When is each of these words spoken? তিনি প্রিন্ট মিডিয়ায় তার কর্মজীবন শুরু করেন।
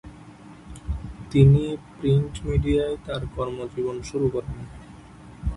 তিনি 1.31 1.63
প্রিন্ট 1.97 2.33
মিডিয়ায় 2.45 2.95
তার 3.05 3.21
কর্মজীবন 3.35 3.97
শুরু 4.01 4.27
করেন। 4.29 4.57